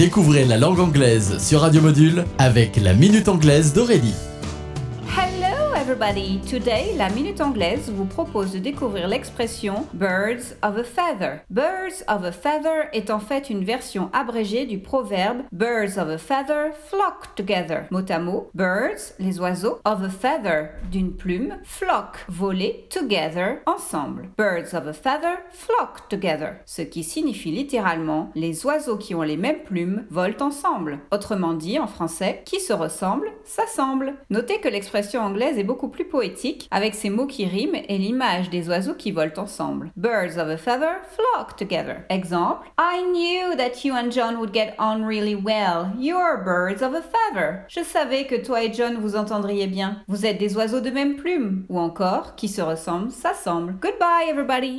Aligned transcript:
Découvrez 0.00 0.46
la 0.46 0.56
langue 0.56 0.80
anglaise 0.80 1.36
sur 1.46 1.60
Radio 1.60 1.82
Module 1.82 2.24
avec 2.38 2.76
la 2.76 2.94
Minute 2.94 3.28
Anglaise 3.28 3.74
d'Aurélie. 3.74 4.29
Everybody! 5.80 6.40
Today, 6.46 6.94
la 6.98 7.08
Minute 7.08 7.40
Anglaise 7.40 7.90
vous 7.90 8.04
propose 8.04 8.52
de 8.52 8.58
découvrir 8.58 9.08
l'expression 9.08 9.86
Birds 9.94 10.54
of 10.62 10.76
a 10.76 10.84
Feather. 10.84 11.40
Birds 11.48 12.04
of 12.06 12.22
a 12.22 12.32
Feather 12.32 12.90
est 12.92 13.08
en 13.08 13.18
fait 13.18 13.48
une 13.48 13.64
version 13.64 14.10
abrégée 14.12 14.66
du 14.66 14.78
proverbe 14.78 15.38
Birds 15.52 15.96
of 15.96 16.10
a 16.10 16.18
Feather 16.18 16.74
flock 16.86 17.34
together. 17.34 17.86
Mot 17.90 18.04
à 18.10 18.18
mot, 18.18 18.50
birds, 18.54 19.14
les 19.18 19.40
oiseaux, 19.40 19.80
of 19.86 20.02
a 20.02 20.10
feather, 20.10 20.68
d'une 20.92 21.16
plume, 21.16 21.56
flock, 21.64 22.26
voler, 22.28 22.86
together, 22.90 23.60
ensemble. 23.64 24.28
Birds 24.36 24.74
of 24.74 24.86
a 24.86 24.92
feather 24.92 25.38
flock 25.50 26.10
together. 26.10 26.56
Ce 26.66 26.82
qui 26.82 27.02
signifie 27.02 27.52
littéralement 27.52 28.30
les 28.34 28.66
oiseaux 28.66 28.98
qui 28.98 29.14
ont 29.14 29.22
les 29.22 29.38
mêmes 29.38 29.62
plumes 29.64 30.04
volent 30.10 30.36
ensemble. 30.40 30.98
Autrement 31.10 31.54
dit, 31.54 31.78
en 31.78 31.86
français, 31.86 32.42
qui 32.44 32.60
se 32.60 32.74
ressemblent, 32.74 33.32
s'assemblent. 33.44 34.12
Notez 34.28 34.60
que 34.60 34.68
l'expression 34.68 35.22
anglaise 35.22 35.56
est 35.56 35.69
beaucoup 35.70 35.86
plus 35.86 36.04
poétique, 36.04 36.66
avec 36.72 36.96
ses 36.96 37.10
mots 37.10 37.28
qui 37.28 37.46
riment 37.46 37.76
et 37.88 37.96
l'image 37.96 38.50
des 38.50 38.68
oiseaux 38.68 38.94
qui 38.94 39.12
volent 39.12 39.38
ensemble. 39.38 39.92
Birds 39.96 40.36
of 40.36 40.48
a 40.48 40.56
feather 40.56 40.96
flock 41.12 41.56
together. 41.56 42.04
Exemple, 42.10 42.66
I 42.76 43.04
knew 43.04 43.56
that 43.56 43.84
you 43.84 43.94
and 43.94 44.10
John 44.10 44.38
would 44.40 44.52
get 44.52 44.74
on 44.80 45.04
really 45.04 45.36
well. 45.36 45.92
You're 45.96 46.42
birds 46.44 46.82
of 46.82 46.92
a 46.92 47.02
feather. 47.02 47.66
Je 47.68 47.84
savais 47.84 48.26
que 48.26 48.44
toi 48.44 48.64
et 48.64 48.72
John 48.72 48.96
vous 48.96 49.14
entendriez 49.14 49.68
bien. 49.68 50.02
Vous 50.08 50.26
êtes 50.26 50.38
des 50.38 50.56
oiseaux 50.56 50.80
de 50.80 50.90
même 50.90 51.14
plume. 51.14 51.66
Ou 51.68 51.78
encore, 51.78 52.34
qui 52.34 52.48
se 52.48 52.60
ressemblent, 52.62 53.12
s'assemblent. 53.12 53.76
Goodbye 53.80 54.28
everybody. 54.28 54.78